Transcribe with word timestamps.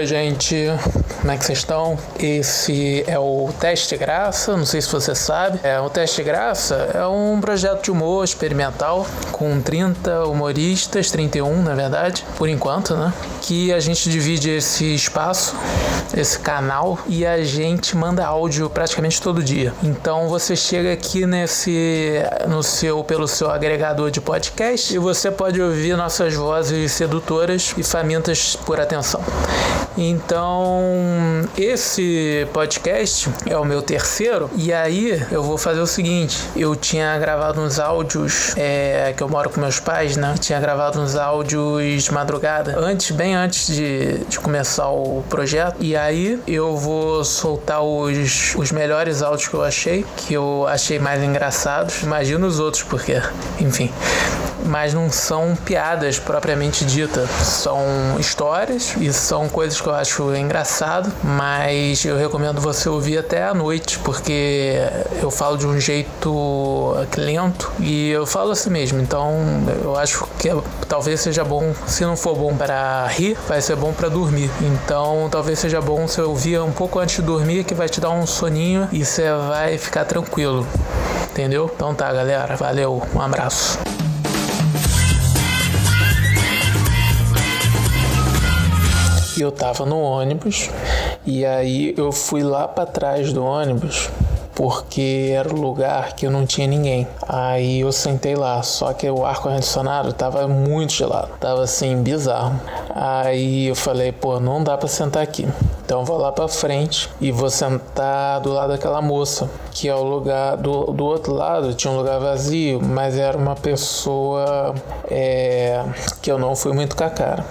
Oi, 0.00 0.06
gente, 0.06 0.56
como 1.20 1.30
é 1.30 1.36
que 1.36 1.44
vocês 1.44 1.58
estão? 1.58 1.98
Esse 2.18 3.04
é 3.06 3.18
o 3.18 3.50
Teste 3.60 3.98
Graça, 3.98 4.56
não 4.56 4.64
sei 4.64 4.80
se 4.80 4.90
você 4.90 5.14
sabe. 5.14 5.60
É, 5.62 5.78
o 5.78 5.90
Teste 5.90 6.22
Graça 6.22 6.88
é 6.94 7.06
um 7.06 7.38
projeto 7.38 7.82
de 7.82 7.90
humor 7.90 8.24
experimental 8.24 9.06
com 9.30 9.60
30 9.60 10.24
humoristas, 10.24 11.10
31 11.10 11.62
na 11.62 11.74
verdade, 11.74 12.24
por 12.38 12.48
enquanto, 12.48 12.96
né? 12.96 13.12
Que 13.42 13.74
a 13.74 13.78
gente 13.78 14.08
divide 14.08 14.48
esse 14.48 14.94
espaço, 14.94 15.54
esse 16.16 16.38
canal, 16.38 16.98
e 17.06 17.26
a 17.26 17.44
gente 17.44 17.94
manda 17.94 18.24
áudio 18.24 18.70
praticamente 18.70 19.20
todo 19.20 19.42
dia. 19.42 19.74
Então 19.82 20.30
você 20.30 20.56
chega 20.56 20.94
aqui 20.94 21.26
nesse, 21.26 22.22
no 22.48 22.62
seu, 22.62 23.04
pelo 23.04 23.28
seu 23.28 23.50
agregador 23.50 24.10
de 24.10 24.22
podcast 24.22 24.94
e 24.94 24.98
você 24.98 25.30
pode 25.30 25.60
ouvir 25.60 25.94
nossas 25.94 26.32
vozes 26.32 26.92
sedutoras 26.92 27.74
e 27.76 27.82
famintas 27.82 28.56
por 28.56 28.80
atenção. 28.80 29.22
Então, 29.96 30.82
esse 31.56 32.46
podcast 32.52 33.28
é 33.46 33.56
o 33.56 33.64
meu 33.64 33.82
terceiro, 33.82 34.50
e 34.56 34.72
aí 34.72 35.22
eu 35.30 35.42
vou 35.42 35.58
fazer 35.58 35.80
o 35.80 35.86
seguinte: 35.86 36.38
eu 36.56 36.76
tinha 36.76 37.18
gravado 37.18 37.60
uns 37.60 37.78
áudios, 37.78 38.54
é, 38.56 39.12
que 39.16 39.22
eu 39.22 39.28
moro 39.28 39.50
com 39.50 39.60
meus 39.60 39.80
pais, 39.80 40.16
né? 40.16 40.34
tinha 40.40 40.60
gravado 40.60 41.00
uns 41.00 41.16
áudios 41.16 42.04
de 42.04 42.12
madrugada, 42.12 42.78
antes, 42.78 43.10
bem 43.10 43.34
antes 43.34 43.66
de, 43.66 44.18
de 44.24 44.38
começar 44.38 44.88
o 44.88 45.24
projeto, 45.28 45.76
e 45.80 45.96
aí 45.96 46.40
eu 46.46 46.76
vou 46.76 47.24
soltar 47.24 47.82
os, 47.82 48.54
os 48.56 48.72
melhores 48.72 49.22
áudios 49.22 49.48
que 49.48 49.54
eu 49.54 49.64
achei, 49.64 50.04
que 50.16 50.34
eu 50.34 50.66
achei 50.68 50.98
mais 50.98 51.22
engraçados. 51.22 52.02
Imagina 52.02 52.46
os 52.46 52.60
outros, 52.60 52.82
porque, 52.82 53.20
enfim 53.58 53.89
mas 54.64 54.94
não 54.94 55.10
são 55.10 55.56
piadas 55.64 56.18
propriamente 56.18 56.84
ditas. 56.84 57.28
São 57.30 57.84
histórias 58.18 58.94
e 58.98 59.12
são 59.12 59.48
coisas 59.48 59.80
que 59.80 59.86
eu 59.86 59.94
acho 59.94 60.34
engraçado, 60.34 61.12
mas 61.22 62.04
eu 62.04 62.16
recomendo 62.16 62.60
você 62.60 62.88
ouvir 62.88 63.18
até 63.18 63.44
à 63.44 63.54
noite, 63.54 63.98
porque 64.00 64.76
eu 65.20 65.30
falo 65.30 65.56
de 65.56 65.66
um 65.66 65.78
jeito 65.80 66.94
lento 67.16 67.72
e 67.78 68.10
eu 68.10 68.26
falo 68.26 68.52
assim 68.52 68.70
mesmo. 68.70 69.00
Então 69.00 69.34
eu 69.82 69.96
acho 69.96 70.26
que 70.38 70.48
talvez 70.88 71.20
seja 71.20 71.44
bom, 71.44 71.72
se 71.86 72.04
não 72.04 72.16
for 72.16 72.34
bom 72.34 72.56
para 72.56 73.06
rir, 73.08 73.36
vai 73.48 73.60
ser 73.60 73.76
bom 73.76 73.92
para 73.92 74.08
dormir. 74.08 74.50
Então 74.60 75.28
talvez 75.30 75.58
seja 75.58 75.80
bom 75.80 76.06
você 76.06 76.20
ouvir 76.20 76.60
um 76.60 76.72
pouco 76.72 76.98
antes 76.98 77.16
de 77.16 77.22
dormir, 77.22 77.64
que 77.64 77.74
vai 77.74 77.88
te 77.88 78.00
dar 78.00 78.10
um 78.10 78.26
soninho 78.26 78.88
e 78.92 79.04
você 79.04 79.32
vai 79.48 79.78
ficar 79.78 80.04
tranquilo. 80.04 80.66
Entendeu? 81.30 81.70
Então 81.74 81.94
tá, 81.94 82.12
galera. 82.12 82.56
Valeu. 82.56 83.02
Um 83.14 83.20
abraço. 83.20 83.78
Eu 89.42 89.52
tava 89.52 89.84
no 89.84 90.00
ônibus 90.00 90.70
e 91.26 91.44
aí 91.44 91.94
eu 91.96 92.12
fui 92.12 92.42
lá 92.42 92.66
para 92.68 92.86
trás 92.86 93.32
do 93.32 93.44
ônibus 93.44 94.10
porque 94.60 95.32
era 95.34 95.48
o 95.48 95.58
lugar 95.58 96.12
que 96.12 96.26
eu 96.26 96.30
não 96.30 96.44
tinha 96.44 96.66
ninguém. 96.66 97.08
Aí 97.26 97.80
eu 97.80 97.90
sentei 97.90 98.34
lá, 98.34 98.62
só 98.62 98.92
que 98.92 99.08
o 99.08 99.24
ar 99.24 99.40
condicionado 99.40 100.12
tava 100.12 100.46
muito 100.46 100.92
gelado, 100.92 101.30
tava 101.40 101.62
assim 101.62 102.02
bizarro. 102.02 102.60
Aí 102.94 103.68
eu 103.68 103.74
falei, 103.74 104.12
pô, 104.12 104.38
não 104.38 104.62
dá 104.62 104.76
para 104.76 104.86
sentar 104.86 105.22
aqui. 105.22 105.48
Então 105.82 106.04
vou 106.04 106.18
lá 106.18 106.30
para 106.30 106.46
frente 106.46 107.08
e 107.20 107.32
vou 107.32 107.48
sentar 107.48 108.40
do 108.40 108.52
lado 108.52 108.68
daquela 108.68 109.00
moça, 109.00 109.48
que 109.72 109.88
é 109.88 109.94
o 109.94 110.04
lugar 110.04 110.58
do, 110.58 110.92
do 110.92 111.06
outro 111.06 111.32
lado 111.32 111.72
tinha 111.72 111.90
um 111.90 111.96
lugar 111.96 112.20
vazio, 112.20 112.80
mas 112.82 113.16
era 113.16 113.38
uma 113.38 113.56
pessoa 113.56 114.74
é, 115.10 115.82
que 116.20 116.30
eu 116.30 116.38
não 116.38 116.54
fui 116.54 116.72
muito 116.74 116.94
com 116.94 117.04
a 117.04 117.10
cara. 117.10 117.44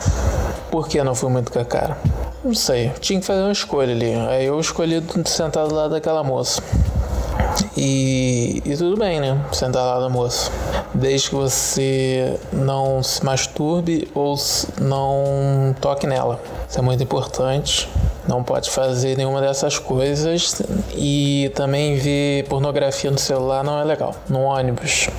Por 0.71 0.87
que 0.87 1.03
não 1.03 1.15
fui 1.15 1.29
muito 1.29 1.51
com 1.51 1.59
a 1.59 1.65
cara? 1.65 1.97
Não 2.43 2.53
sei, 2.53 2.91
tinha 2.99 3.19
que 3.19 3.25
fazer 3.25 3.41
uma 3.41 3.51
escolha 3.51 3.93
ali. 3.93 4.13
Aí 4.29 4.45
eu 4.45 4.59
escolhi 4.59 5.03
sentar 5.25 5.67
do 5.67 5.75
lado 5.75 5.91
daquela 5.91 6.23
moça. 6.23 6.61
E, 7.75 8.61
e 8.65 8.77
tudo 8.77 8.97
bem, 8.97 9.19
né? 9.19 9.39
Sentar 9.51 9.83
lá 9.83 9.99
da 9.99 10.09
moça. 10.09 10.51
Desde 10.93 11.29
que 11.29 11.35
você 11.35 12.39
não 12.51 13.01
se 13.03 13.23
masturbe 13.23 14.07
ou 14.13 14.35
não 14.79 15.75
toque 15.81 16.05
nela. 16.05 16.39
Isso 16.67 16.79
é 16.79 16.81
muito 16.81 17.03
importante. 17.03 17.89
Não 18.27 18.43
pode 18.43 18.69
fazer 18.69 19.17
nenhuma 19.17 19.41
dessas 19.41 19.79
coisas. 19.79 20.61
E 20.95 21.51
também 21.55 21.95
ver 21.97 22.45
pornografia 22.47 23.09
no 23.09 23.17
celular 23.17 23.63
não 23.63 23.79
é 23.79 23.83
legal. 23.83 24.15
No 24.29 24.41
ônibus. 24.41 25.09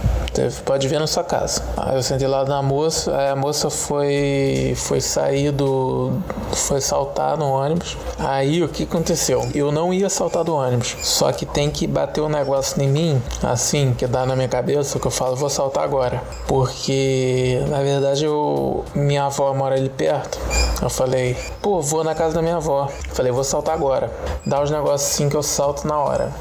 Pode 0.65 0.87
ver 0.87 1.01
na 1.01 1.07
sua 1.07 1.25
casa. 1.25 1.63
Aí 1.77 1.97
eu 1.97 2.03
sentei 2.03 2.29
lá 2.29 2.45
na 2.45 2.63
moça, 2.63 3.17
aí 3.17 3.29
a 3.29 3.37
moça 3.37 3.69
foi, 3.69 4.75
foi 4.77 5.01
sair 5.01 5.51
do. 5.51 6.13
foi 6.53 6.81
saltar 6.81 7.37
no 7.37 7.51
ônibus. 7.51 7.97
Aí 8.19 8.63
o 8.63 8.69
que 8.69 8.85
aconteceu? 8.85 9.49
Eu 9.55 9.73
não 9.73 9.93
ia 9.93 10.09
saltar 10.09 10.45
do 10.45 10.55
ônibus, 10.55 10.97
só 11.03 11.33
que 11.33 11.45
tem 11.45 11.71
que 11.71 11.87
bater 11.87 12.21
um 12.21 12.29
negócio 12.29 12.81
em 12.81 12.89
mim, 12.89 13.23
assim, 13.43 13.93
que 13.97 14.07
dá 14.07 14.25
na 14.25 14.37
minha 14.37 14.49
cabeça, 14.49 14.99
que 14.99 15.07
eu 15.07 15.11
falo, 15.11 15.35
vou 15.35 15.51
saltar 15.51 15.85
agora. 15.85 16.23
Porque 16.47 17.63
na 17.69 17.83
verdade 17.83 18.25
eu, 18.25 18.85
minha 18.95 19.25
avó 19.25 19.53
mora 19.53 19.75
ali 19.75 19.89
perto. 19.89 20.39
Eu 20.81 20.89
falei, 20.89 21.37
pô, 21.61 21.81
vou 21.81 22.03
na 22.03 22.15
casa 22.15 22.35
da 22.35 22.43
minha 22.43 22.57
avó. 22.57 22.89
Eu 23.09 23.15
falei, 23.15 23.33
vou 23.33 23.45
saltar 23.45 23.75
agora. 23.75 24.11
Dá 24.47 24.63
os 24.63 24.71
negócios 24.71 25.11
assim 25.11 25.29
que 25.29 25.37
eu 25.37 25.43
salto 25.43 25.87
na 25.87 25.99
hora. 25.99 26.33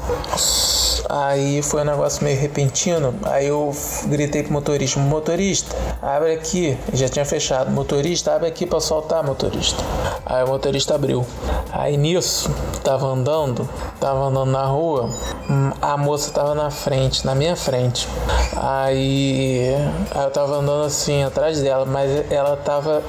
Aí 1.08 1.60
foi 1.60 1.82
um 1.82 1.84
negócio 1.84 2.22
meio 2.24 2.38
repentino. 2.38 3.14
Aí 3.24 3.48
eu 3.48 3.72
gritei 4.06 4.42
pro 4.42 4.52
motorista: 4.52 5.00
Motorista, 5.00 5.76
abre 6.02 6.32
aqui. 6.32 6.76
Já 6.92 7.08
tinha 7.08 7.24
fechado. 7.24 7.70
Motorista, 7.70 8.34
abre 8.34 8.48
aqui 8.48 8.66
para 8.66 8.80
soltar, 8.80 9.24
motorista. 9.24 9.82
Aí 10.24 10.44
o 10.44 10.48
motorista 10.48 10.94
abriu. 10.94 11.26
Aí 11.72 11.96
nisso, 11.96 12.50
tava 12.82 13.06
andando, 13.06 13.68
tava 13.98 14.26
andando 14.26 14.50
na 14.50 14.64
rua. 14.64 15.10
A 15.80 15.96
moça 15.96 16.30
tava 16.30 16.54
na 16.54 16.70
frente, 16.70 17.24
na 17.24 17.34
minha 17.34 17.56
frente. 17.56 18.08
Aí, 18.56 19.74
aí 20.10 20.24
eu 20.24 20.30
tava 20.30 20.56
andando 20.56 20.84
assim 20.84 21.22
atrás 21.22 21.60
dela, 21.60 21.84
mas 21.84 22.30
ela 22.30 22.56
tava 22.56 23.02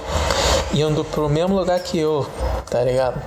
indo 0.74 1.04
pro 1.04 1.28
mesmo 1.28 1.56
lugar 1.56 1.80
que 1.80 1.98
eu, 1.98 2.26
tá 2.70 2.82
ligado? 2.84 3.22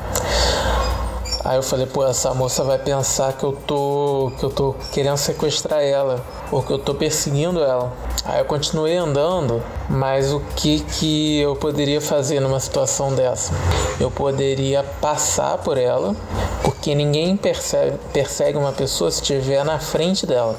Aí 1.44 1.56
eu 1.58 1.62
falei, 1.62 1.84
pô, 1.84 2.02
essa 2.06 2.32
moça 2.32 2.64
vai 2.64 2.78
pensar 2.78 3.34
que 3.34 3.44
eu 3.44 3.52
tô 3.52 4.32
que 4.38 4.44
eu 4.44 4.48
tô 4.48 4.74
querendo 4.92 5.18
sequestrar 5.18 5.82
ela, 5.82 6.24
ou 6.50 6.62
que 6.62 6.72
eu 6.72 6.78
tô 6.78 6.94
perseguindo 6.94 7.62
ela. 7.62 7.92
Aí 8.24 8.38
eu 8.38 8.46
continuei 8.46 8.96
andando, 8.96 9.62
mas 9.86 10.32
o 10.32 10.40
que 10.56 10.80
que 10.80 11.40
eu 11.40 11.54
poderia 11.54 12.00
fazer 12.00 12.40
numa 12.40 12.58
situação 12.58 13.14
dessa? 13.14 13.52
Eu 14.00 14.10
poderia 14.10 14.82
passar 15.02 15.58
por 15.58 15.76
ela, 15.76 16.16
porque 16.62 16.94
ninguém 16.94 17.36
percebe, 17.36 17.98
persegue 18.10 18.56
uma 18.56 18.72
pessoa 18.72 19.10
se 19.10 19.20
estiver 19.20 19.62
na 19.66 19.78
frente 19.78 20.26
dela 20.26 20.58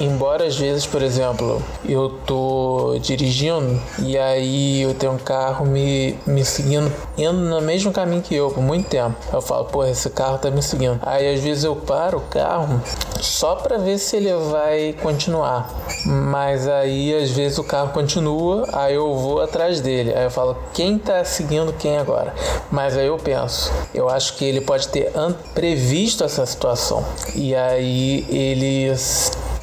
embora 0.00 0.46
às 0.46 0.56
vezes, 0.56 0.86
por 0.86 1.02
exemplo, 1.02 1.62
eu 1.88 2.10
tô 2.26 2.98
dirigindo 3.00 3.80
e 4.00 4.18
aí 4.18 4.82
eu 4.82 4.94
tenho 4.94 5.12
um 5.12 5.18
carro 5.18 5.64
me, 5.64 6.18
me 6.26 6.44
seguindo, 6.44 6.92
indo 7.16 7.32
no 7.32 7.60
mesmo 7.60 7.92
caminho 7.92 8.22
que 8.22 8.34
eu 8.34 8.50
por 8.50 8.62
muito 8.62 8.88
tempo. 8.88 9.14
Eu 9.32 9.40
falo, 9.40 9.66
pô, 9.66 9.84
esse 9.84 10.10
carro 10.10 10.38
tá 10.38 10.50
me 10.50 10.62
seguindo. 10.62 10.98
Aí 11.02 11.34
às 11.34 11.40
vezes 11.40 11.64
eu 11.64 11.76
paro 11.76 12.18
o 12.18 12.20
carro 12.22 12.80
só 13.20 13.54
para 13.54 13.78
ver 13.78 13.98
se 13.98 14.16
ele 14.16 14.32
vai 14.50 14.94
continuar. 15.02 15.70
Mas 16.04 16.66
aí 16.66 17.14
às 17.14 17.30
vezes 17.30 17.58
o 17.58 17.64
carro 17.64 17.92
continua, 17.92 18.66
aí 18.72 18.94
eu 18.94 19.14
vou 19.16 19.40
atrás 19.40 19.80
dele. 19.80 20.12
Aí 20.14 20.24
eu 20.24 20.30
falo, 20.30 20.56
quem 20.72 20.98
tá 20.98 21.24
seguindo 21.24 21.72
quem 21.72 21.98
agora? 21.98 22.34
Mas 22.70 22.96
aí 22.96 23.06
eu 23.06 23.16
penso, 23.16 23.72
eu 23.94 24.08
acho 24.08 24.36
que 24.36 24.44
ele 24.44 24.60
pode 24.60 24.88
ter 24.88 25.12
previsto 25.54 26.24
essa 26.24 26.44
situação. 26.44 27.04
E 27.34 27.54
aí 27.54 28.26
ele 28.28 28.94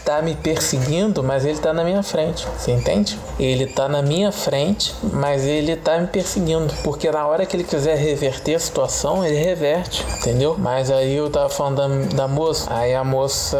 tá 0.06 0.22
me 0.22 0.36
perseguindo, 0.36 1.24
mas 1.24 1.44
ele 1.44 1.58
tá 1.58 1.74
na 1.74 1.84
minha 1.84 2.04
frente. 2.04 2.48
Você 2.58 2.72
entende? 2.72 3.20
Ele 3.40 3.66
tá 3.66 3.90
na 3.90 4.04
minha 4.04 4.32
frente, 4.32 4.94
mas 5.12 5.44
ele 5.44 5.76
tá 5.76 5.98
me 5.98 6.06
perseguindo. 6.06 6.72
Porque 6.84 7.10
na 7.10 7.26
hora 7.26 7.46
que 7.46 7.58
ele 7.58 7.64
quiser 7.64 7.98
reverter 7.98 8.56
a 8.56 8.60
situação, 8.60 9.26
ele 9.26 9.38
reverte, 9.38 10.06
entendeu? 10.20 10.56
Mas 10.60 10.92
aí 10.92 11.16
eu 11.16 11.30
tava 11.30 11.50
falando 11.50 12.10
da, 12.10 12.16
da 12.16 12.28
moça, 12.28 12.72
aí 12.72 12.94
a 12.94 13.04
moça 13.04 13.58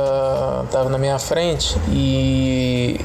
tava 0.72 0.88
na 0.90 1.00
minha 1.00 1.18
frente 1.18 1.76
e. 1.90 3.00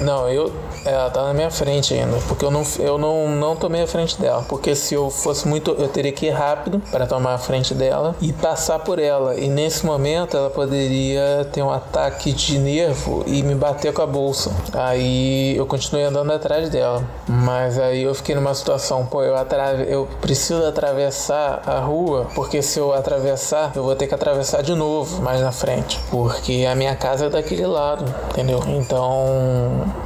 Não, 0.00 0.28
eu 0.28 0.52
ela 0.86 1.10
tá 1.10 1.22
na 1.24 1.34
minha 1.34 1.50
frente 1.50 1.94
ainda, 1.94 2.16
porque 2.28 2.44
eu 2.44 2.50
não, 2.50 2.62
eu 2.78 2.96
não, 2.96 3.28
não 3.28 3.56
tomei 3.56 3.82
a 3.82 3.86
frente 3.86 4.20
dela. 4.20 4.44
Porque 4.48 4.74
se 4.74 4.94
eu 4.94 5.10
fosse 5.10 5.46
muito, 5.46 5.72
eu 5.72 5.88
teria 5.88 6.12
que 6.12 6.26
ir 6.26 6.30
rápido 6.30 6.80
para 6.90 7.06
tomar 7.06 7.34
a 7.34 7.38
frente 7.38 7.74
dela 7.74 8.14
e 8.20 8.32
passar 8.32 8.78
por 8.78 8.98
ela. 8.98 9.34
E 9.34 9.48
nesse 9.48 9.84
momento 9.84 10.36
ela 10.36 10.50
poderia 10.50 11.48
ter 11.52 11.62
um 11.62 11.70
ataque 11.70 12.32
de 12.32 12.58
nervo 12.58 13.24
e 13.26 13.42
me 13.42 13.54
bater 13.54 13.92
com 13.92 14.02
a 14.02 14.06
bolsa. 14.06 14.52
Aí 14.72 15.56
eu 15.56 15.66
continuei 15.66 16.04
andando 16.04 16.32
atrás 16.32 16.70
dela. 16.70 17.02
Mas 17.26 17.78
aí 17.78 18.02
eu 18.02 18.14
fiquei 18.14 18.34
numa 18.34 18.54
situação, 18.54 19.04
pô, 19.06 19.22
eu, 19.22 19.36
atrave... 19.36 19.86
eu 19.88 20.08
preciso 20.20 20.64
atravessar 20.64 21.62
a 21.66 21.80
rua, 21.80 22.28
porque 22.34 22.62
se 22.62 22.78
eu 22.78 22.92
atravessar, 22.92 23.72
eu 23.74 23.82
vou 23.82 23.96
ter 23.96 24.06
que 24.06 24.14
atravessar 24.14 24.62
de 24.62 24.74
novo 24.74 25.22
mais 25.22 25.40
na 25.40 25.52
frente. 25.52 26.00
Porque 26.10 26.66
a 26.70 26.74
minha 26.74 26.94
casa 26.94 27.26
é 27.26 27.28
daquele 27.28 27.66
lado, 27.66 28.04
entendeu? 28.30 28.62
Então, 28.68 29.26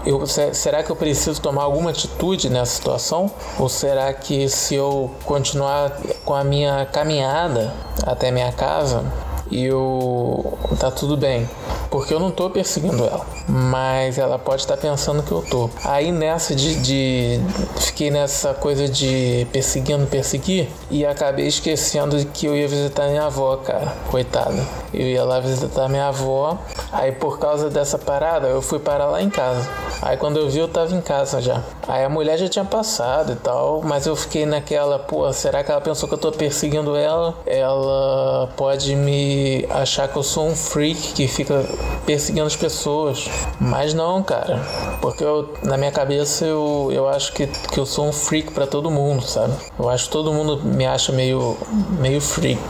eu, 0.04 0.26
será 0.70 0.84
que 0.84 0.90
eu 0.90 0.94
preciso 0.94 1.40
tomar 1.40 1.64
alguma 1.64 1.90
atitude 1.90 2.48
nessa 2.48 2.76
situação? 2.76 3.28
Ou 3.58 3.68
será 3.68 4.12
que 4.12 4.48
se 4.48 4.76
eu 4.76 5.10
continuar 5.24 5.90
com 6.24 6.32
a 6.32 6.44
minha 6.44 6.86
caminhada 6.86 7.74
até 8.04 8.30
minha 8.30 8.52
casa, 8.52 9.04
eu 9.50 10.56
tá 10.78 10.88
tudo 10.88 11.16
bem, 11.16 11.48
porque 11.90 12.14
eu 12.14 12.20
não 12.20 12.30
tô 12.30 12.48
perseguindo 12.48 13.04
ela, 13.04 13.26
mas 13.48 14.16
ela 14.16 14.38
pode 14.38 14.62
estar 14.62 14.76
tá 14.76 14.80
pensando 14.80 15.24
que 15.24 15.32
eu 15.32 15.42
tô. 15.42 15.68
Aí 15.84 16.12
nessa 16.12 16.54
de, 16.54 16.76
de, 16.80 17.40
fiquei 17.80 18.12
nessa 18.12 18.54
coisa 18.54 18.88
de 18.88 19.48
perseguindo, 19.52 20.06
perseguir 20.06 20.68
e 20.88 21.04
acabei 21.04 21.48
esquecendo 21.48 22.24
que 22.26 22.46
eu 22.46 22.56
ia 22.56 22.68
visitar 22.68 23.08
minha 23.08 23.24
avó, 23.24 23.56
cara, 23.56 23.92
coitada. 24.08 24.64
Eu 24.94 25.06
ia 25.06 25.24
lá 25.24 25.40
visitar 25.40 25.88
minha 25.88 26.06
avó, 26.06 26.56
aí 26.92 27.10
por 27.10 27.40
causa 27.40 27.68
dessa 27.68 27.98
parada 27.98 28.46
eu 28.46 28.62
fui 28.62 28.78
parar 28.78 29.06
lá 29.06 29.20
em 29.20 29.30
casa. 29.30 29.68
Aí 30.02 30.16
quando 30.16 30.38
eu 30.38 30.48
vi 30.48 30.58
eu 30.58 30.68
tava 30.68 30.94
em 30.94 31.00
casa 31.00 31.40
já. 31.40 31.62
Aí 31.86 32.04
a 32.04 32.08
mulher 32.08 32.38
já 32.38 32.48
tinha 32.48 32.64
passado 32.64 33.32
e 33.32 33.36
tal, 33.36 33.82
mas 33.82 34.06
eu 34.06 34.16
fiquei 34.16 34.46
naquela, 34.46 34.98
pô, 34.98 35.30
será 35.32 35.62
que 35.62 35.70
ela 35.70 35.80
pensou 35.80 36.08
que 36.08 36.14
eu 36.14 36.18
tô 36.18 36.32
perseguindo 36.32 36.96
ela? 36.96 37.34
Ela 37.46 38.48
pode 38.56 38.94
me 38.96 39.66
achar 39.68 40.08
que 40.08 40.16
eu 40.16 40.22
sou 40.22 40.48
um 40.48 40.56
freak 40.56 41.12
que 41.12 41.28
fica 41.28 41.64
perseguindo 42.06 42.46
as 42.46 42.56
pessoas. 42.56 43.28
Mas 43.60 43.92
não, 43.92 44.22
cara. 44.22 44.60
Porque 45.00 45.22
eu, 45.22 45.52
na 45.62 45.76
minha 45.76 45.92
cabeça 45.92 46.46
eu, 46.46 46.88
eu 46.92 47.08
acho 47.08 47.32
que, 47.32 47.46
que 47.46 47.78
eu 47.78 47.86
sou 47.86 48.06
um 48.06 48.12
freak 48.12 48.52
para 48.52 48.66
todo 48.66 48.90
mundo, 48.90 49.22
sabe? 49.22 49.52
Eu 49.78 49.88
acho 49.88 50.04
que 50.04 50.10
todo 50.10 50.32
mundo 50.32 50.62
me 50.64 50.86
acha 50.86 51.12
meio, 51.12 51.56
meio 51.98 52.20
freak. 52.20 52.60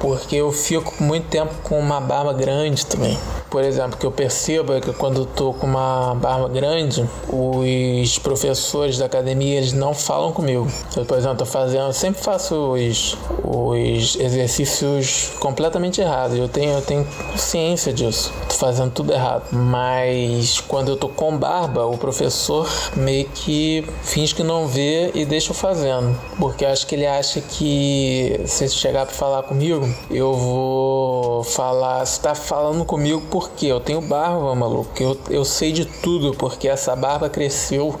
Porque 0.00 0.36
eu 0.36 0.50
fico 0.50 1.02
muito 1.02 1.28
tempo 1.28 1.54
com 1.62 1.78
uma 1.78 2.00
barba 2.00 2.32
grande 2.32 2.84
também. 2.86 3.18
Por 3.50 3.64
exemplo, 3.64 3.98
que 3.98 4.06
eu 4.06 4.12
percebo 4.12 4.72
é 4.74 4.80
que 4.80 4.92
quando 4.92 5.22
eu 5.22 5.26
tô 5.26 5.52
com 5.52 5.66
uma 5.66 6.14
barba 6.14 6.48
grande, 6.48 7.04
os 7.28 8.18
professores 8.18 8.98
da 8.98 9.06
academia 9.06 9.58
eles 9.58 9.72
não 9.72 9.94
falam 9.94 10.32
comigo. 10.32 10.68
Eu, 10.96 11.04
por 11.04 11.18
exemplo, 11.18 11.38
tô 11.38 11.46
fazendo, 11.46 11.86
eu 11.86 11.92
sempre 11.92 12.22
faço 12.22 12.54
os, 12.74 13.16
os 13.42 14.16
exercícios 14.16 15.32
completamente 15.40 16.00
errados 16.00 16.10
errado. 16.10 16.36
Eu 16.36 16.48
tenho, 16.48 16.72
eu 16.72 16.82
tenho 16.82 17.06
ciência 17.36 17.92
disso. 17.92 18.32
Tô 18.48 18.54
fazendo 18.54 18.90
tudo 18.90 19.12
errado. 19.12 19.44
Mas 19.52 20.60
quando 20.60 20.88
eu 20.88 20.96
tô 20.96 21.08
com 21.08 21.36
barba, 21.36 21.86
o 21.86 21.96
professor 21.96 22.68
meio 22.96 23.26
que 23.28 23.84
finge 24.02 24.34
que 24.34 24.42
não 24.42 24.66
vê 24.66 25.10
e 25.14 25.24
deixa 25.24 25.50
eu 25.50 25.54
fazendo. 25.54 26.18
Porque 26.38 26.64
eu 26.64 26.70
acho 26.70 26.86
que 26.86 26.94
ele 26.94 27.06
acha 27.06 27.40
que 27.40 28.40
se 28.46 28.68
chegar 28.68 29.06
para 29.06 29.14
falar 29.14 29.42
comigo, 29.44 29.88
eu 30.10 30.34
vou 30.34 31.44
falar. 31.44 32.04
Você 32.04 32.20
tá 32.20 32.34
falando 32.34 32.84
comigo 32.84 33.20
porque 33.40 33.66
eu 33.66 33.80
tenho 33.80 34.02
barba, 34.02 34.54
maluco. 34.54 34.90
Eu, 35.00 35.18
eu 35.30 35.44
sei 35.44 35.72
de 35.72 35.86
tudo, 35.86 36.32
porque 36.36 36.68
essa 36.68 36.94
barba 36.94 37.30
cresceu 37.30 37.94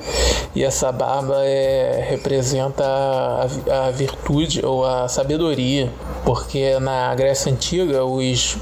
e 0.54 0.62
essa 0.62 0.92
barba 0.92 1.36
é, 1.44 2.06
representa 2.10 2.84
a, 2.84 3.86
a 3.86 3.90
virtude 3.90 4.64
ou 4.64 4.84
a 4.84 5.08
sabedoria. 5.08 5.90
Porque 6.24 6.78
na 6.78 7.14
Grécia 7.14 7.50
Antiga 7.50 8.04
os, 8.04 8.58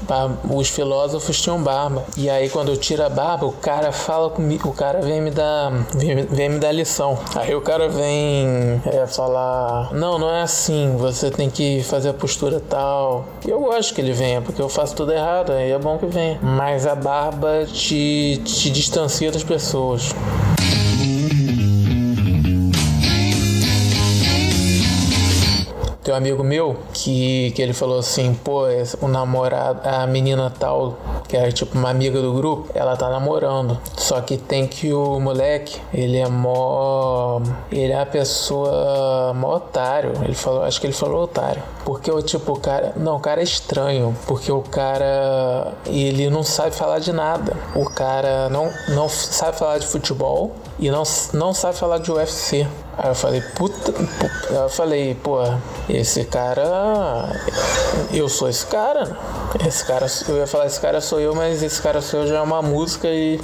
os 0.49 0.69
filósofos 0.69 1.41
tinham 1.41 1.61
barba. 1.61 2.05
E 2.15 2.29
aí 2.29 2.49
quando 2.49 2.69
eu 2.69 2.77
tiro 2.77 3.03
a 3.03 3.09
barba, 3.09 3.45
o 3.45 3.51
cara 3.51 3.91
fala 3.91 4.29
comigo, 4.29 4.69
o 4.69 4.73
cara 4.73 5.01
vem 5.01 5.21
me 5.21 5.31
dar, 5.31 5.71
vem, 5.93 6.23
vem 6.23 6.49
me 6.49 6.59
dar 6.59 6.71
lição. 6.71 7.17
Aí 7.35 7.53
o 7.53 7.61
cara 7.61 7.89
vem 7.89 8.81
é, 8.85 9.05
falar, 9.05 9.93
não, 9.93 10.17
não 10.17 10.29
é 10.29 10.41
assim, 10.41 10.95
você 10.97 11.29
tem 11.29 11.49
que 11.49 11.83
fazer 11.83 12.09
a 12.09 12.13
postura 12.13 12.61
tal. 12.69 13.25
E 13.45 13.49
eu 13.49 13.59
gosto 13.59 13.93
que 13.93 14.01
ele 14.01 14.13
venha, 14.13 14.41
porque 14.41 14.61
eu 14.61 14.69
faço 14.69 14.95
tudo 14.95 15.11
errado, 15.11 15.51
aí 15.51 15.71
é 15.71 15.77
bom 15.77 15.97
que 15.97 16.05
venha. 16.05 16.39
Mas 16.41 16.68
a 16.69 16.93
barba 16.93 17.65
te, 17.65 18.39
te 18.45 18.69
distancia 18.69 19.31
das 19.31 19.43
pessoas. 19.43 20.13
Tem 26.09 26.13
um 26.15 26.17
amigo 26.17 26.43
meu 26.43 26.75
que, 26.91 27.51
que 27.51 27.61
ele 27.61 27.71
falou 27.71 27.99
assim, 27.99 28.33
pô, 28.33 28.63
o 28.99 29.07
namorado, 29.07 29.87
a 29.87 30.07
menina 30.07 30.49
tal, 30.49 30.97
que 31.27 31.37
é 31.37 31.51
tipo 31.51 31.77
uma 31.77 31.91
amiga 31.91 32.19
do 32.19 32.33
grupo, 32.33 32.67
ela 32.73 32.97
tá 32.97 33.11
namorando. 33.11 33.79
Só 33.95 34.19
que 34.19 34.35
tem 34.35 34.65
que 34.65 34.91
o 34.91 35.19
moleque, 35.19 35.79
ele 35.93 36.17
é 36.17 36.27
mó. 36.27 37.43
Ele 37.71 37.93
é 37.93 38.01
a 38.01 38.07
pessoa 38.07 39.35
mó 39.35 39.57
otário. 39.57 40.13
Ele 40.23 40.33
falou, 40.33 40.63
acho 40.63 40.81
que 40.81 40.87
ele 40.87 40.93
falou 40.93 41.25
otário. 41.25 41.61
Porque 41.85 42.11
o 42.11 42.23
tipo, 42.23 42.53
o 42.53 42.59
cara. 42.59 42.93
Não, 42.95 43.17
o 43.17 43.19
cara 43.19 43.41
é 43.41 43.43
estranho. 43.43 44.15
Porque 44.25 44.51
o 44.51 44.61
cara. 44.61 45.75
Ele 45.85 46.27
não 46.31 46.41
sabe 46.41 46.75
falar 46.75 46.97
de 46.97 47.13
nada. 47.13 47.55
O 47.75 47.85
cara 47.85 48.49
não, 48.49 48.71
não 48.87 49.07
sabe 49.07 49.59
falar 49.59 49.77
de 49.77 49.85
futebol 49.85 50.55
e 50.79 50.89
não, 50.89 51.03
não 51.33 51.53
sabe 51.53 51.77
falar 51.77 51.99
de 51.99 52.11
UFC. 52.11 52.67
Aí 53.01 53.09
eu 53.09 53.15
falei, 53.15 53.41
puta. 53.55 53.93
Eu 54.49 54.69
falei, 54.69 55.15
pô, 55.15 55.39
esse 55.87 56.25
cara. 56.25 57.29
Eu 58.11 58.27
sou 58.27 58.49
esse 58.49 58.65
cara. 58.65 59.17
Esse 59.65 59.85
cara, 59.85 60.05
eu 60.27 60.37
ia 60.37 60.47
falar, 60.47 60.65
esse 60.65 60.79
cara 60.79 60.99
sou 60.99 61.19
eu, 61.19 61.33
mas 61.33 61.63
esse 61.63 61.81
cara 61.81 62.01
sou 62.01 62.21
eu 62.21 62.27
já 62.27 62.37
é 62.37 62.41
uma 62.41 62.61
música 62.61 63.07
e 63.07 63.39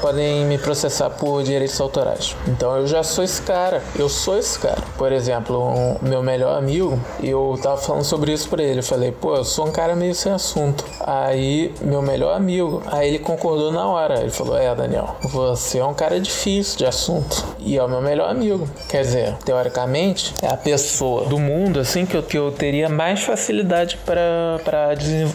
podem 0.00 0.44
me 0.44 0.58
processar 0.58 1.08
por 1.10 1.42
direitos 1.42 1.80
autorais. 1.80 2.36
Então 2.48 2.76
eu 2.76 2.86
já 2.86 3.02
sou 3.02 3.22
esse 3.22 3.40
cara. 3.42 3.82
Eu 3.96 4.08
sou 4.08 4.36
esse 4.36 4.58
cara. 4.58 4.82
Por 4.98 5.12
exemplo, 5.12 5.62
um, 5.62 5.96
meu 6.02 6.22
melhor 6.22 6.58
amigo, 6.58 6.98
eu 7.22 7.58
tava 7.62 7.76
falando 7.76 8.04
sobre 8.04 8.32
isso 8.32 8.48
pra 8.48 8.62
ele. 8.62 8.80
Eu 8.80 8.84
falei, 8.84 9.12
pô, 9.12 9.36
eu 9.36 9.44
sou 9.44 9.68
um 9.68 9.72
cara 9.72 9.94
meio 9.94 10.14
sem 10.14 10.32
assunto. 10.32 10.84
Aí, 11.00 11.72
meu 11.80 12.02
melhor 12.02 12.36
amigo, 12.36 12.82
aí 12.86 13.08
ele 13.08 13.18
concordou 13.20 13.70
na 13.70 13.86
hora. 13.86 14.20
Ele 14.20 14.30
falou, 14.30 14.58
é, 14.58 14.74
Daniel, 14.74 15.16
você 15.22 15.78
é 15.78 15.84
um 15.84 15.94
cara 15.94 16.18
difícil 16.18 16.78
de 16.78 16.86
assunto. 16.86 17.44
E 17.62 17.76
é 17.76 17.82
o 17.82 17.88
meu 17.88 18.00
melhor 18.00 18.30
amigo. 18.30 18.68
Quer 18.88 19.02
dizer, 19.02 19.34
teoricamente, 19.44 20.34
é 20.42 20.48
a 20.48 20.56
pessoa 20.56 21.26
do 21.26 21.38
mundo 21.38 21.80
assim 21.80 22.06
que 22.06 22.16
eu, 22.16 22.22
que 22.22 22.38
eu 22.38 22.52
teria 22.52 22.88
mais 22.88 23.22
facilidade 23.22 23.98
para 24.04 24.94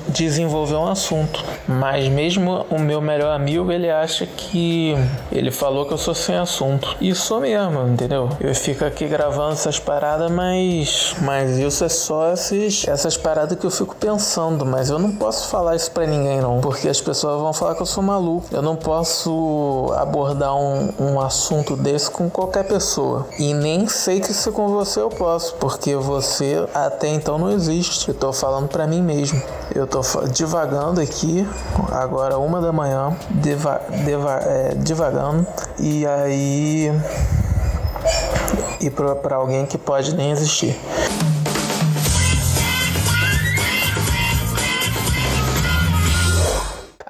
desenvolver 0.10 0.76
um 0.76 0.88
assunto. 0.88 1.44
Mas 1.68 2.08
mesmo 2.08 2.66
o 2.70 2.80
meu 2.80 3.02
melhor 3.02 3.34
amigo, 3.34 3.72
ele 3.72 3.90
acha 3.90 4.26
que 4.26 4.96
ele 5.32 5.52
falou 5.52 5.86
que 5.86 5.94
eu 5.94 5.98
sou 5.98 6.14
sem 6.14 6.36
assunto. 6.36 6.96
E 7.00 7.14
sou 7.16 7.40
mesmo, 7.42 7.88
entendeu? 7.88 8.30
Eu 8.40 8.54
fico 8.56 8.86
aqui 8.86 9.08
gravando 9.08 9.54
essas 9.54 9.80
paradas, 9.80 10.32
mas 10.32 11.16
mas 11.22 11.58
isso 11.58 11.84
é 11.84 11.90
só 11.90 12.32
esses, 12.32 12.88
essas 12.88 13.18
paradas 13.18 13.58
que 13.58 13.66
eu 13.66 13.72
fico 13.72 13.96
pensando, 13.96 14.66
mas 14.66 14.90
eu 14.90 15.00
não 15.00 15.12
posso 15.12 15.50
falar 15.50 15.76
isso 15.76 15.92
para 15.92 16.06
ninguém 16.06 16.40
não, 16.42 16.60
porque 16.62 16.88
as 16.88 17.02
pessoas 17.02 17.40
vão 17.42 17.54
falar 17.54 17.76
que 17.76 17.82
eu 17.82 17.86
sou 17.86 18.04
maluco. 18.04 18.48
Eu 18.52 18.62
não 18.62 18.76
posso 18.76 19.94
abordar 19.98 20.56
um, 20.56 20.94
um 21.00 21.20
assunto 21.20 21.76
desse 21.76 22.10
com 22.16 22.30
qualquer 22.30 22.64
pessoa. 22.64 23.28
E 23.38 23.54
nem 23.54 23.90
sei 23.90 24.22
que 24.22 24.34
se 24.34 24.50
com 24.50 24.70
você 24.70 25.02
eu 25.02 25.10
posso, 25.10 25.56
porque 25.56 25.98
você 25.98 26.66
até 26.74 27.10
então 27.10 27.38
não 27.38 27.52
existe. 27.52 28.08
Eu 28.08 28.14
tô 28.14 28.32
falando 28.32 28.70
para 28.70 28.88
mim 28.88 29.02
mesmo. 29.02 29.42
Eu 29.74 29.86
tô 29.86 30.00
divagando 30.32 31.02
aqui, 31.02 31.46
agora 31.92 32.38
uma 32.38 32.62
da 32.62 32.72
manhã, 32.72 33.14
deva, 33.30 33.82
deva, 34.06 34.32
é, 34.46 34.76
divagando, 34.76 35.46
e 35.78 36.08
aí. 36.08 36.90
E 38.80 38.90
para 38.90 39.36
alguém 39.36 39.66
que 39.66 39.78
pode 39.78 40.16
nem 40.16 40.32
existir. 40.32 40.80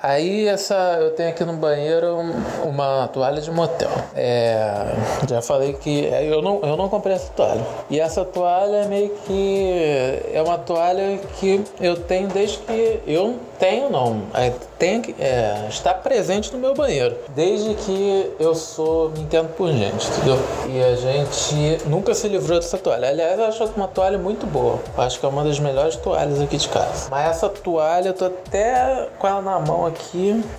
Aí 0.06 0.48
essa 0.48 1.00
eu 1.02 1.16
tenho 1.16 1.30
aqui 1.30 1.44
no 1.44 1.54
banheiro 1.54 2.20
uma 2.64 3.08
toalha 3.08 3.42
de 3.42 3.50
motel. 3.50 3.90
É, 4.16 4.94
já 5.28 5.42
falei 5.42 5.74
que 5.74 6.06
é, 6.06 6.32
eu 6.32 6.44
não, 6.44 6.60
eu 6.62 6.78
não 6.78 6.88
comprei 6.88 7.16
essa 7.16 7.32
toalha. 7.32 7.66
E 7.90 8.00
essa 8.00 8.24
toalha 8.24 8.84
é 8.84 8.88
meio 8.88 9.10
que 9.26 10.22
é 10.32 10.40
uma 10.44 10.60
toalha 10.60 11.18
que 11.40 11.64
eu 11.82 11.96
tenho 11.96 12.28
desde 12.28 12.60
que 12.60 13.00
eu 13.08 13.40
tenho 13.58 13.90
não, 13.90 14.24
é, 14.34 14.52
tem 14.78 15.02
que 15.02 15.16
é, 15.20 15.68
está 15.70 15.94
presente 15.94 16.52
no 16.52 16.60
meu 16.60 16.74
banheiro 16.74 17.16
desde 17.34 17.74
que 17.74 18.34
eu 18.40 18.54
sou 18.54 19.10
me 19.10 19.22
entendo 19.22 19.48
por 19.56 19.72
gente, 19.72 20.08
entendeu? 20.08 20.38
E 20.70 20.84
a 20.84 20.96
gente 20.96 21.88
nunca 21.88 22.14
se 22.14 22.28
livrou 22.28 22.60
dessa 22.60 22.78
toalha. 22.78 23.10
Aliás, 23.10 23.40
eu 23.40 23.46
acho 23.46 23.64
uma 23.76 23.88
toalha 23.88 24.18
muito 24.18 24.46
boa. 24.46 24.80
acho 24.98 25.20
que 25.20 25.26
é 25.26 25.30
uma 25.30 25.44
das 25.44 25.60
melhores 25.60 25.96
toalhas 25.96 26.42
aqui 26.42 26.58
de 26.58 26.68
casa. 26.70 27.08
Mas 27.10 27.30
essa 27.30 27.50
toalha 27.50 28.10
eu 28.10 28.14
tô 28.14 28.26
até 28.26 29.08
com 29.18 29.28
ela 29.28 29.42
na 29.42 29.60
mão 29.60 29.86
aqui, 29.86 29.95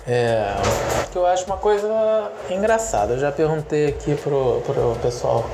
é, 0.07 0.55
que 1.11 1.17
eu 1.17 1.25
acho 1.25 1.45
uma 1.45 1.57
coisa 1.57 2.31
engraçada. 2.49 3.13
Eu 3.13 3.19
já 3.19 3.31
perguntei 3.31 3.87
aqui 3.87 4.15
pro, 4.15 4.61
pro 4.65 4.97
pessoal 5.01 5.45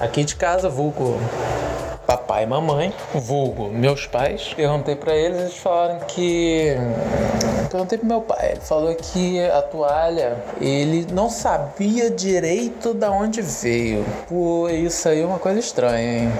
aqui 0.00 0.24
de 0.24 0.36
casa, 0.36 0.68
vulgo 0.68 1.18
papai 2.06 2.44
e 2.44 2.46
mamãe, 2.46 2.94
vulgo 3.14 3.68
meus 3.68 4.06
pais. 4.06 4.52
Perguntei 4.54 4.96
para 4.96 5.14
eles, 5.14 5.38
eles 5.38 5.56
falaram 5.58 5.98
que 6.00 6.76
Perguntei 7.70 7.98
pro 7.98 8.06
meu 8.06 8.22
pai, 8.22 8.52
ele 8.52 8.60
falou 8.60 8.94
que 8.94 9.44
a 9.44 9.60
toalha, 9.60 10.38
ele 10.58 11.06
não 11.12 11.28
sabia 11.28 12.10
direito 12.10 12.94
da 12.94 13.10
onde 13.10 13.42
veio. 13.42 14.06
Pô, 14.26 14.68
isso 14.70 15.06
aí 15.06 15.20
é 15.20 15.26
uma 15.26 15.38
coisa 15.38 15.60
estranha, 15.60 16.22
hein? 16.22 16.32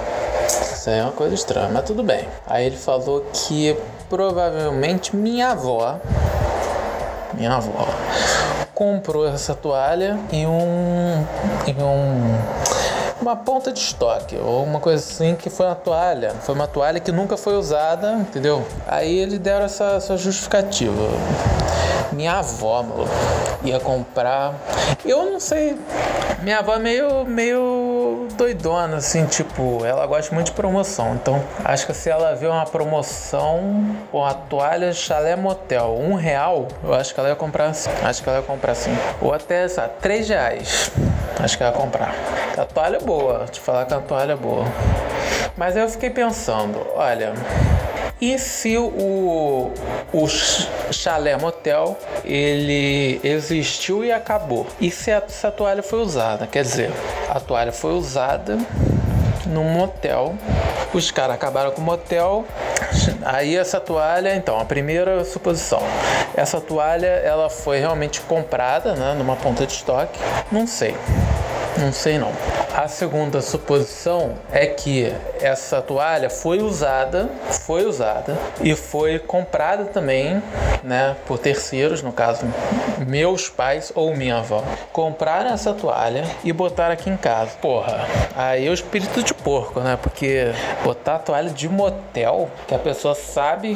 Isso 0.47 0.89
aí 0.89 0.97
é 0.97 1.03
uma 1.03 1.11
coisa 1.11 1.35
estranha, 1.35 1.69
mas 1.71 1.85
tudo 1.85 2.01
bem. 2.01 2.27
Aí 2.47 2.65
ele 2.65 2.77
falou 2.77 3.23
que 3.31 3.77
provavelmente 4.09 5.15
minha 5.15 5.51
avó, 5.51 5.99
minha 7.33 7.53
avó, 7.53 7.87
comprou 8.73 9.27
essa 9.27 9.53
toalha 9.53 10.19
em 10.31 10.47
um, 10.47 11.25
em 11.67 11.75
um 11.81 12.37
uma 13.21 13.35
ponta 13.35 13.71
de 13.71 13.79
estoque 13.79 14.37
ou 14.37 14.63
uma 14.63 14.79
coisa 14.79 15.03
assim 15.03 15.35
que 15.35 15.49
foi 15.49 15.65
uma 15.65 15.75
toalha, 15.75 16.31
foi 16.41 16.55
uma 16.55 16.67
toalha 16.67 16.99
que 16.99 17.11
nunca 17.11 17.35
foi 17.35 17.55
usada, 17.55 18.13
entendeu? 18.13 18.65
Aí 18.87 19.19
eles 19.19 19.39
deram 19.39 19.65
essa, 19.65 19.95
essa 19.95 20.15
justificativa. 20.17 21.09
Minha 22.11 22.39
avó, 22.39 22.85
ia 23.63 23.79
comprar. 23.79 24.55
Eu 25.05 25.31
não 25.31 25.39
sei. 25.39 25.77
Minha 26.41 26.59
avó 26.59 26.75
é 26.75 26.79
meio, 26.79 27.25
meio 27.25 27.78
doidona, 28.39 28.97
assim, 28.97 29.25
tipo, 29.25 29.85
ela 29.85 30.05
gosta 30.07 30.33
muito 30.33 30.47
de 30.47 30.53
promoção. 30.53 31.13
Então, 31.15 31.43
acho 31.65 31.85
que 31.85 31.93
se 31.93 32.09
ela 32.09 32.33
vê 32.35 32.47
uma 32.47 32.65
promoção, 32.65 33.95
com 34.09 34.23
a 34.25 34.33
toalha 34.33 34.93
chalé 34.93 35.35
motel, 35.35 35.97
um 35.99 36.13
real, 36.13 36.69
eu 36.81 36.93
acho 36.93 37.13
que 37.13 37.19
ela 37.19 37.27
ia 37.27 37.35
comprar 37.35 37.65
assim. 37.65 37.89
Acho 38.01 38.23
que 38.23 38.29
ela 38.29 38.39
ia 38.39 38.45
comprar 38.45 38.71
assim. 38.71 38.97
Ou 39.21 39.33
até, 39.33 39.67
sabe, 39.67 39.93
três 40.01 40.29
reais. 40.29 40.89
Acho 41.37 41.57
que 41.57 41.63
ela 41.63 41.73
ia 41.73 41.77
comprar. 41.77 42.15
A 42.57 42.65
toalha 42.65 42.95
é 42.95 43.01
boa, 43.01 43.45
te 43.51 43.59
falar 43.59 43.85
que 43.85 43.93
a 43.93 43.99
toalha 43.99 44.33
é 44.33 44.37
boa. 44.37 44.65
Mas 45.57 45.75
eu 45.75 45.89
fiquei 45.89 46.09
pensando, 46.09 46.87
olha, 46.95 47.33
e 48.21 48.39
se 48.39 48.77
o, 48.77 49.73
o 50.13 50.27
chalé 50.91 51.37
motel 51.37 51.97
ele 52.23 53.19
existiu 53.23 54.03
e 54.03 54.11
acabou? 54.11 54.67
E 54.79 54.89
se 54.91 55.11
essa 55.11 55.51
toalha 55.51 55.83
foi 55.83 55.99
usada? 55.99 56.47
Quer 56.47 56.63
dizer, 56.63 56.91
a 57.29 57.39
toalha 57.39 57.71
foi 57.71 57.93
usada 57.93 58.57
num 59.45 59.63
motel. 59.63 60.35
Os 60.93 61.11
caras 61.11 61.35
acabaram 61.35 61.71
com 61.71 61.81
o 61.81 61.83
motel. 61.83 62.45
Aí 63.23 63.55
essa 63.55 63.79
toalha, 63.79 64.35
então, 64.35 64.59
a 64.59 64.65
primeira 64.65 65.23
suposição. 65.25 65.81
Essa 66.35 66.59
toalha, 66.59 67.07
ela 67.07 67.49
foi 67.49 67.79
realmente 67.79 68.21
comprada, 68.21 68.95
né, 68.95 69.13
numa 69.17 69.35
ponta 69.35 69.65
de 69.65 69.73
estoque? 69.73 70.19
Não 70.51 70.65
sei. 70.65 70.95
Não 71.77 71.91
sei 71.93 72.17
não. 72.17 72.31
A 72.79 72.87
segunda 72.87 73.41
suposição 73.41 74.35
é 74.49 74.65
que 74.65 75.13
essa 75.41 75.81
toalha 75.81 76.29
foi 76.29 76.61
usada, 76.61 77.29
foi 77.65 77.85
usada 77.85 78.37
e 78.61 78.73
foi 78.73 79.19
comprada 79.19 79.83
também, 79.83 80.41
né, 80.81 81.17
por 81.27 81.37
terceiros, 81.37 82.01
no 82.01 82.13
caso, 82.13 82.45
meus 83.05 83.49
pais 83.49 83.91
ou 83.93 84.15
minha 84.15 84.37
avó, 84.37 84.63
compraram 84.93 85.51
essa 85.51 85.73
toalha 85.73 86.23
e 86.41 86.53
botaram 86.53 86.93
aqui 86.93 87.09
em 87.09 87.17
casa. 87.17 87.51
Porra, 87.61 88.07
aí 88.33 88.65
é 88.65 88.69
o 88.69 88.73
espírito 88.73 89.21
de 89.21 89.33
porco, 89.33 89.81
né? 89.81 89.99
Porque 90.01 90.53
botar 90.81 91.19
toalha 91.19 91.49
de 91.49 91.67
motel, 91.67 92.49
que 92.65 92.73
a 92.73 92.79
pessoa 92.79 93.13
sabe 93.13 93.75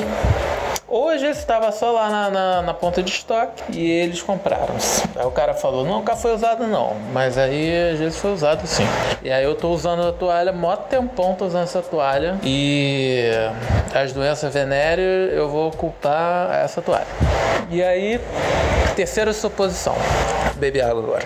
vezes 1.21 1.39
estava 1.39 1.71
só 1.71 1.91
lá 1.91 2.09
na, 2.09 2.29
na, 2.29 2.61
na, 2.61 2.73
ponta 2.73 3.01
de 3.01 3.09
estoque 3.09 3.63
e 3.71 3.89
eles 3.89 4.21
compraram. 4.21 4.75
Aí 5.15 5.25
o 5.25 5.31
cara 5.31 5.53
falou, 5.53 5.83
nunca 5.83 6.15
foi 6.15 6.35
usado 6.35 6.67
não. 6.67 6.95
Mas 7.11 7.37
aí 7.37 7.91
às 7.93 7.99
vezes 7.99 8.19
foi 8.19 8.31
usado 8.31 8.67
sim. 8.67 8.85
E 9.23 9.31
aí 9.31 9.43
eu 9.43 9.55
tô 9.55 9.69
usando 9.69 10.07
a 10.07 10.11
toalha, 10.11 10.51
mó 10.51 10.75
tempão 10.75 11.33
tô 11.33 11.45
usando 11.45 11.63
essa 11.63 11.81
toalha. 11.81 12.37
E 12.43 13.23
as 13.93 14.13
doenças 14.13 14.53
venéreas 14.53 15.33
eu 15.33 15.49
vou 15.49 15.69
ocultar 15.69 16.53
essa 16.63 16.81
toalha. 16.81 17.07
E 17.71 17.81
aí, 17.81 18.19
terceira 18.95 19.33
suposição. 19.33 19.95
Beber 20.57 20.83
água 20.83 21.01
agora. 21.01 21.25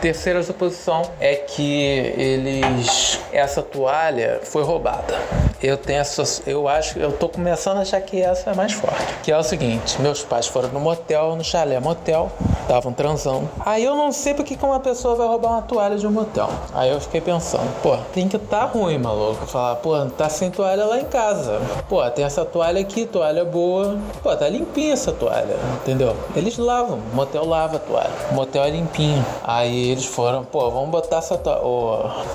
Terceira 0.00 0.42
suposição 0.42 1.02
é 1.20 1.34
que 1.34 2.14
eles. 2.16 3.20
Essa 3.32 3.62
toalha 3.62 4.40
foi 4.42 4.62
roubada. 4.62 5.43
Eu 5.64 5.78
tenho 5.78 6.00
essa. 6.00 6.22
Eu 6.46 6.68
acho. 6.68 6.98
Eu 6.98 7.10
tô 7.10 7.26
começando 7.26 7.78
a 7.78 7.80
achar 7.80 7.98
que 8.02 8.20
essa 8.20 8.50
é 8.50 8.54
mais 8.54 8.72
forte. 8.72 9.02
Que 9.22 9.32
é 9.32 9.38
o 9.38 9.42
seguinte: 9.42 9.98
meus 9.98 10.22
pais 10.22 10.46
foram 10.46 10.68
no 10.68 10.78
motel, 10.78 11.34
no 11.36 11.42
chalé 11.42 11.80
motel, 11.80 12.30
estavam 12.60 12.92
transando. 12.92 13.48
Aí 13.64 13.82
eu 13.82 13.96
não 13.96 14.12
sei 14.12 14.34
porque 14.34 14.56
que 14.56 14.64
uma 14.64 14.78
pessoa 14.78 15.14
vai 15.14 15.26
roubar 15.26 15.52
uma 15.52 15.62
toalha 15.62 15.96
de 15.96 16.06
um 16.06 16.10
motel. 16.10 16.50
Aí 16.74 16.90
eu 16.90 17.00
fiquei 17.00 17.22
pensando, 17.22 17.66
pô, 17.82 17.96
tem 18.12 18.28
que 18.28 18.38
tá 18.38 18.64
ruim, 18.64 18.98
maluco. 18.98 19.46
Falar, 19.46 19.76
pô, 19.76 19.98
tá 20.04 20.28
sem 20.28 20.50
toalha 20.50 20.84
lá 20.84 21.00
em 21.00 21.06
casa. 21.06 21.58
Pô, 21.88 22.04
tem 22.10 22.26
essa 22.26 22.44
toalha 22.44 22.82
aqui, 22.82 23.06
toalha 23.06 23.42
boa. 23.42 23.96
Pô, 24.22 24.36
tá 24.36 24.46
limpinha 24.46 24.92
essa 24.92 25.12
toalha, 25.12 25.56
entendeu? 25.80 26.14
Eles 26.36 26.58
lavam, 26.58 26.98
o 26.98 27.16
motel 27.16 27.46
lava 27.46 27.76
a 27.76 27.80
toalha. 27.80 28.12
O 28.30 28.34
motel 28.34 28.64
é 28.64 28.70
limpinho. 28.70 29.24
Aí 29.42 29.92
eles 29.92 30.04
foram, 30.04 30.44
pô, 30.44 30.70
vamos 30.70 30.90
botar 30.90 31.18
essa 31.18 31.38
toalha. 31.38 31.54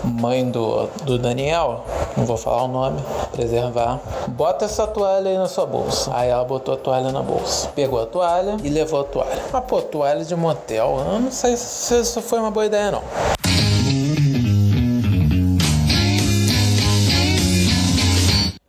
Mãe 0.03 0.50
do, 0.50 0.88
do 1.03 1.19
Daniel, 1.19 1.86
não 2.17 2.25
vou 2.25 2.38
falar 2.38 2.63
o 2.63 2.67
nome, 2.67 3.00
preservar. 3.27 3.99
Bota 4.27 4.65
essa 4.65 4.88
toalha 4.88 5.29
aí 5.29 5.38
na 5.38 5.47
sua 5.47 5.65
bolsa. 5.65 6.11
Aí 6.13 6.29
ela 6.29 6.43
botou 6.43 6.73
a 6.73 6.77
toalha 6.77 7.11
na 7.11 7.21
bolsa. 7.21 7.69
Pegou 7.69 8.01
a 8.01 8.05
toalha 8.05 8.57
e 8.63 8.69
levou 8.69 9.01
a 9.01 9.03
toalha. 9.03 9.41
Mas, 9.51 9.63
pô, 9.65 9.81
toalha 9.81 10.23
de 10.23 10.35
motel, 10.35 11.03
eu 11.07 11.19
não 11.19 11.31
sei 11.31 11.55
se 11.57 11.99
isso 11.99 12.21
foi 12.21 12.39
uma 12.39 12.51
boa 12.51 12.65
ideia, 12.65 12.91
não. 12.91 13.03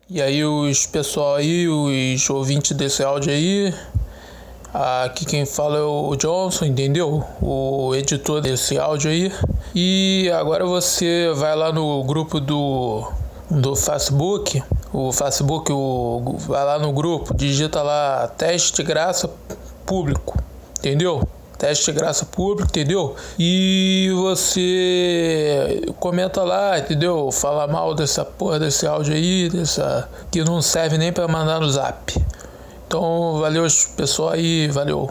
E 0.09 0.21
aí 0.21 0.45
os 0.45 0.87
pessoal 0.87 1.37
aí, 1.37 1.69
os 1.69 2.29
ouvintes 2.29 2.77
desse 2.77 3.03
áudio 3.03 3.33
aí, 3.33 3.73
Aqui 4.73 5.25
quem 5.25 5.45
fala 5.45 5.79
é 5.79 5.83
o 5.83 6.15
Johnson, 6.15 6.65
entendeu? 6.65 7.25
O 7.43 7.93
editor 7.93 8.41
desse 8.41 8.79
áudio 8.79 9.11
aí. 9.11 9.33
E 9.75 10.31
agora 10.33 10.65
você 10.65 11.33
vai 11.35 11.57
lá 11.57 11.73
no 11.73 12.05
grupo 12.05 12.39
do, 12.39 13.11
do 13.51 13.75
Facebook. 13.75 14.63
O 14.93 15.13
Facebook, 15.13 15.73
o, 15.73 16.37
vai 16.39 16.65
lá 16.65 16.79
no 16.79 16.93
grupo, 16.93 17.35
digita 17.35 17.83
lá 17.83 18.29
teste 18.29 18.83
graça 18.83 19.31
público, 19.85 20.39
entendeu? 20.79 21.27
Teste 21.59 21.93
graça 21.93 22.25
público, 22.25 22.71
entendeu? 22.71 23.15
E 23.39 24.11
você 24.15 25.83
comenta 25.99 26.43
lá, 26.43 26.79
entendeu? 26.79 27.31
Fala 27.31 27.67
mal 27.67 27.95
dessa 27.95 28.25
porra 28.25 28.59
desse 28.59 28.87
áudio 28.87 29.15
aí, 29.15 29.51
dessa 29.51 30.09
que 30.31 30.43
não 30.43 30.63
serve 30.63 30.97
nem 30.97 31.13
para 31.13 31.29
mandar 31.29 31.61
no 31.61 31.71
zap. 31.71 32.15
Então, 32.87 33.39
valeu 33.41 33.67
pessoal 33.97 34.31
aí, 34.31 34.69
valeu. 34.69 35.11